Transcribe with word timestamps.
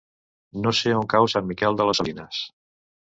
No 0.61 0.71
sé 0.77 0.93
on 1.01 1.05
cau 1.15 1.29
Sant 1.33 1.47
Miquel 1.53 1.77
de 1.83 1.89
les 1.91 2.03
Salines. 2.03 2.41